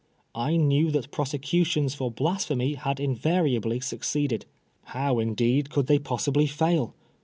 I 0.33 0.55
knew 0.57 0.89
that 0.89 1.11
prosecntions 1.11 1.93
for 1.93 2.09
Blasphemy 2.09 2.73
had 2.73 2.99
invariably 2.99 3.79
succeeded. 3.81 4.47
How, 4.97 5.19
indeed, 5.19 5.69
could 5.69 5.85
they 5.85 5.99
possibly 5.99 6.47
fail 6.47 6.95